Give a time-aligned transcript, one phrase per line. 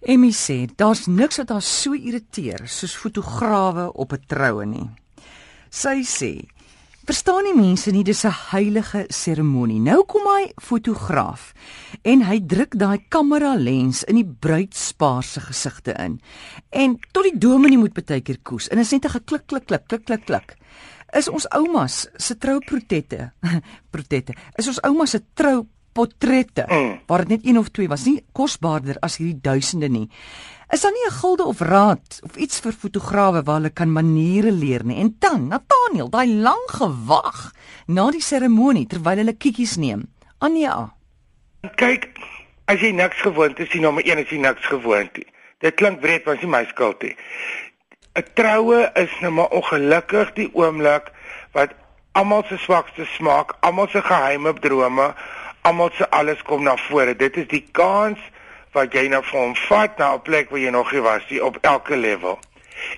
[0.00, 4.90] Emmy sê daar's niks wat haar so irriteer soos fotograwe op 'n troue nie.
[5.70, 6.46] Sy sê:
[7.04, 9.80] "Verstaan nie mense nie, dis 'n heilige seremonie.
[9.80, 11.52] Nou kom hy fotograaf
[12.04, 16.20] en hy druk daai kamera lens in die bruidspaar se gesigte in.
[16.70, 19.88] En tot die dominee moet baie keer koes en is net 'n geklik klik klik
[19.88, 20.56] klik klik klik.
[21.12, 23.32] Is ons oumas se trouprotette,
[23.90, 24.34] protette.
[24.56, 25.66] Is ons oumas se trou
[25.98, 26.92] portrette mm.
[27.10, 30.06] waar dit net een of twee was, nie kosbaarder as hierdie duisende nie.
[30.70, 34.52] Is daar nie 'n gilde of raad of iets vir fotograwe waar hulle kan maniere
[34.52, 35.00] leer nie?
[35.00, 37.52] En dan, Nathaniel, daai lang gewag
[37.86, 40.06] na die seremonie terwyl hulle kiekies neem.
[40.38, 40.94] Anja.
[41.74, 42.08] Kyk,
[42.64, 45.26] as jy niks gewoond is, is nommer 1 is jy niks gewoond nie.
[45.58, 47.16] Dit klink breed, maar dit is my skuld nie.
[48.14, 51.10] 'n Troue is nou maar ongelukkig die oomblik
[51.52, 51.74] wat
[52.12, 55.14] almal se swakste smaak, almal se geheime drome
[55.68, 57.16] almal se alles kom na vore.
[57.16, 58.20] Dit is die kans
[58.76, 61.44] wat jy nou vir hom vat na 'n plek waar jy nog nie was nie
[61.44, 62.38] op elke level.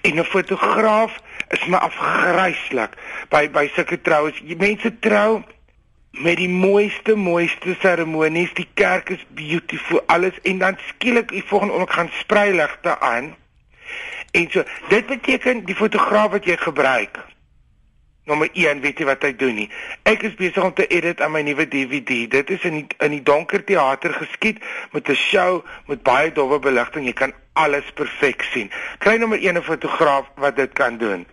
[0.03, 1.19] En 'n fotograaf
[1.49, 2.93] is my afgryslik
[3.29, 4.43] by by sulke troues.
[4.57, 5.43] Mense trou
[6.11, 8.55] met die mooiste mooiste seremonies.
[8.55, 13.35] Die kerk is beautiful, alles en dan skielik die volgende oomblik gaan sprei ligte aan.
[14.31, 17.19] En so, dit beteken die fotograaf wat jy gebruik
[18.31, 19.69] nommer 1 weet jy wat hy doen nie.
[20.09, 22.23] Ek is besig om te edit aan my nuwe DVD.
[22.31, 24.63] Dit is in die, in die donker teater geskied
[24.95, 27.07] met 'n show met baie dowwe beligting.
[27.07, 28.71] Jy kan alles perfek sien.
[28.99, 31.27] Kry nommer 1 'n fotograaf wat dit kan doen.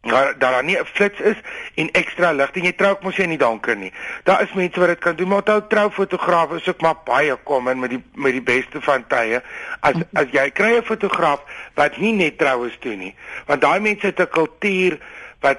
[0.00, 1.36] Daar daar nie 'n flits is
[1.74, 3.92] en ekstra lig en jy trou ek mos jy in die donker nie.
[4.24, 7.68] Daar is mense wat dit kan doen, maar onthou troufotograwe is ook maar baie kom
[7.68, 9.42] in met die met die beste van tye.
[9.80, 11.40] As as jy kry 'n fotograaf
[11.74, 13.14] wat nie net troues doen nie,
[13.46, 14.98] want daai mense het 'n kultuur
[15.40, 15.58] wat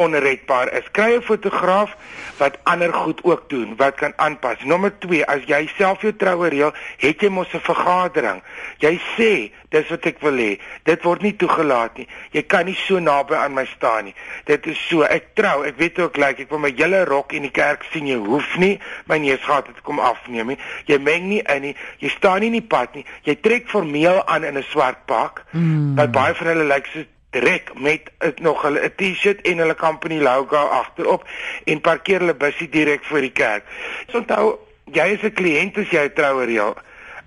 [0.00, 0.90] onredbaar is.
[0.96, 1.96] Kry 'n fotograaf
[2.36, 4.64] wat ander goed ook doen, wat kan aanpas.
[4.64, 8.42] Nommer 2, as jy self jou troue reël, het jy mos 'n vergadering.
[8.78, 10.58] Jy sê, dis wat ek wil hê.
[10.84, 12.08] Dit word nie toegelaat nie.
[12.30, 14.14] Jy kan nie so naby aan my staan nie.
[14.44, 17.32] Dit is so, ek trou, ek weet ook lyk like, ek wil my hele rok
[17.32, 18.06] in die kerk sien.
[18.06, 20.58] Jy hoef nie my neusgat te kom afneem nie.
[20.86, 21.76] Jy meng nie in nie.
[21.98, 23.04] Jy staan nie in die pad nie.
[23.22, 25.44] Jy trek formeel aan in 'n swart pak.
[25.52, 25.94] Mm.
[26.10, 28.10] Baie van hulle lyk like, so direk met
[28.40, 31.28] nog hulle 'n T-shirt en hulle company logo agterop
[31.64, 33.64] en parkeer hulle busie direk voor die kerk.
[34.08, 36.74] So onthou, jy is 'n kliënt as jy 'n trouer ja.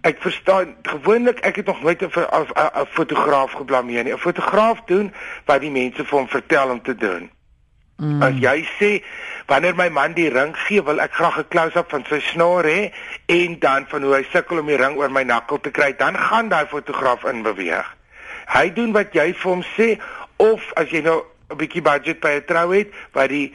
[0.02, 2.12] Ek verstaan gewoonlik ek het nog nooit 'n
[2.90, 4.14] fotograaf geblameer nie.
[4.14, 5.14] 'n Fotograaf doen
[5.46, 7.32] wat die mense vir hom vertel om te doen.
[7.98, 8.22] Mm.
[8.22, 9.04] As jy sê
[9.46, 12.92] wanneer my man die ring gee, wil ek graag 'n close-up van sy snor hê
[13.26, 16.18] en dan van hoe hy sukkel om die ring oor my nakkel te kry, dan
[16.18, 17.96] gaan daai fotograaf in beweeg.
[18.48, 20.00] Hy doen wat jy vir hom sê
[20.38, 23.54] of as jy nou 'n bietjie budget by 'n trou het, wat die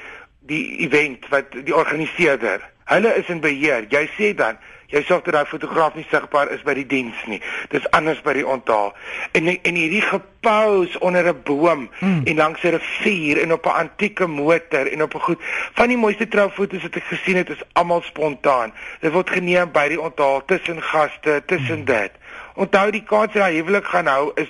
[0.49, 3.85] die event wat die organiseerder, hulle is in beheer.
[3.89, 4.57] Jy sê dan
[4.89, 7.43] Jy sorg dat daai fotograaf nie sigbaar is by die diens nie.
[7.69, 8.95] Dis anders by die onthaal.
[9.37, 12.23] En en hierdie gepous onder 'n boom hmm.
[12.25, 15.43] en langs 'n rivier en op 'n antieke motor en op 'n goed.
[15.75, 18.73] Van die mooiste troufoto's wat ek gesien het is almal spontaan.
[19.01, 21.85] Dit word geneem by die onthaal tussen gaste, tussen hmm.
[21.85, 22.13] dit.
[22.55, 24.49] Onthou die kans dat hy huwelik gaan hou is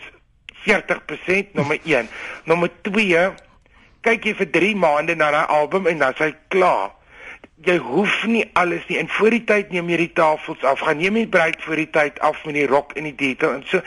[0.67, 2.09] 40% nommer 1.
[2.45, 3.27] Nommer 2
[4.07, 6.95] kyk jy vir 3 maande na daai album en dan s'hy klaar.
[7.67, 10.81] Jy hoef nie alles nie en voor die tyd neem jy die tafels af.
[10.87, 13.65] Gaan neem die bruid voor die tyd af met die rok en die detail en
[13.67, 13.83] so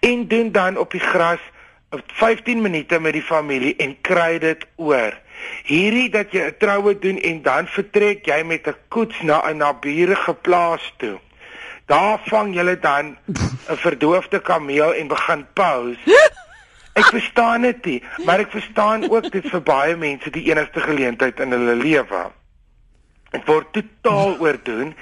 [0.00, 1.42] en doen dan op die gras
[1.90, 5.14] 15 minute met die familie en kry dit oor.
[5.66, 9.56] Hierdie dat jy 'n troue doen en dan vertrek jy met 'n koets na 'n
[9.56, 11.18] naburige plaas toe.
[11.86, 13.16] Daar vang julle dan
[13.70, 16.30] 'n verdoofde kameel en begin pause.
[16.98, 21.40] Ek verstaan dit nie, maar ek verstaan ook dit vir baie mense die enigste geleentheid
[21.44, 22.22] in hulle lewe.
[23.34, 24.94] Dit word totaal oordoen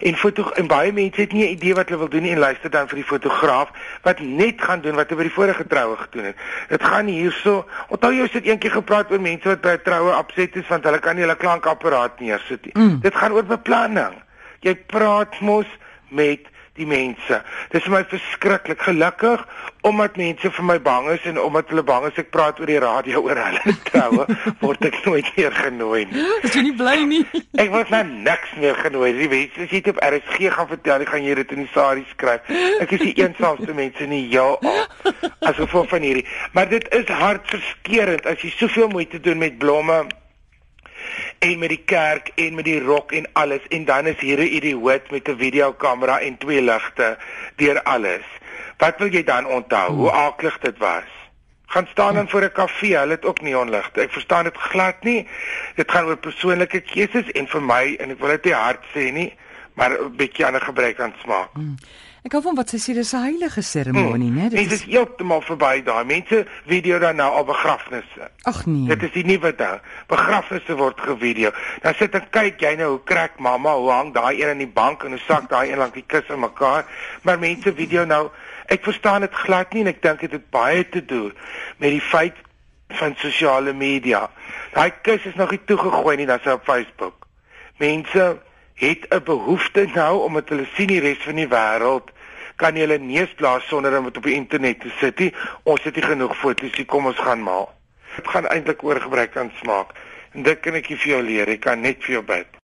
[0.00, 2.38] en foto en baie mense het nie 'n idee wat hulle wil doen nie en
[2.38, 3.68] luister dan vir die fotograaf
[4.02, 6.40] wat net gaan doen wat hy by die vorige troue gedoen het.
[6.68, 7.68] Dit gaan hierso.
[7.88, 10.98] Onthou jy het eendag gepraat oor mense wat by 'n troue opset is want hulle
[10.98, 12.74] kan nie hulle klankapparaat neersit nie.
[12.74, 13.00] Mm.
[13.00, 14.16] Dit gaan oor beplanning.
[14.60, 15.68] Jy praat mos
[16.12, 17.42] met die mense.
[17.72, 19.42] Dis vir my verskriklik gelukkig
[19.84, 22.78] omdat mense vir my bang is en omdat hulle bang is ek praat oor die
[22.80, 24.24] radio oor hulle troue,
[24.62, 26.22] word ek nooit meer genooi nie.
[26.46, 27.20] Is jy nie bly nie?
[27.62, 29.10] Ek word nou niks meer genooi.
[29.18, 31.72] Die mense as jy dit op RSG gaan vertel, ek gaan jy dit in die
[31.74, 32.48] sarie skryf.
[32.80, 36.24] Ek is die eensaamste mense in die heel as gevolg van hierdie.
[36.56, 40.04] Maar dit is hartverskeurende as jy soveel moeite doen met blomme
[41.42, 44.54] en met die kerk en met die rok en alles en dan is hier 'n
[44.58, 47.18] idioot met 'n videokamera en twee ligte
[47.56, 48.26] deur alles.
[48.78, 49.92] Wat wil jy dan onthou?
[49.92, 50.18] Hoe hmm.
[50.18, 51.10] aaklig dit was?
[51.66, 54.00] Gaan staan dan voor 'n kafee, hulle het ook neonligte.
[54.00, 55.28] Ek verstaan dit glad nie.
[55.74, 59.12] Dit gaan oor persoonlike keuses en vir my en ek wil dit nie hard sê
[59.12, 59.34] nie,
[59.74, 61.52] maar 'n bietjie ander gebruik aan smaak.
[61.52, 61.76] Hmm.
[62.22, 64.36] Ek hou van wat sy sê dis 'n heilige seremonie, Hmm.
[64.38, 64.48] né?
[64.50, 66.04] Dit is heeltemal verby daai.
[66.04, 68.30] Mense video dan nou op begrafnisse.
[68.42, 68.86] Ag nee.
[68.86, 69.80] Dit is die nuwe ding.
[70.06, 71.50] Begrafnisse word gevideo.
[71.82, 74.66] Dan sit ek kyk jy nou hoe krak mamma, hoe hang daai een in die
[74.72, 76.84] bank en hoe sak daai een langs die kus in mekaar.
[77.22, 78.30] Maar mense video nou,
[78.68, 81.32] ek verstaan dit glad nie en ek dink dit het baie te doen
[81.78, 82.36] met die feit
[82.88, 84.30] van sosiale media.
[84.72, 87.26] Daai kus is nog nie toegegooi nie, hy op Facebook.
[87.78, 88.38] Mense
[88.74, 92.10] het 'n behoefte nou omdat hulle sien die res van die wêreld
[92.56, 95.34] kan jy hulle neus blaas sonder om dit op die internet te sit nie.
[95.62, 97.70] Ons het nie genoeg foto's nie, kom ons gaan maal.
[98.16, 99.96] Dit gaan eintlik oor gebrek aan smaak.
[100.32, 102.60] En dit kan ek vir jou leer, ek kan net vir jou bid.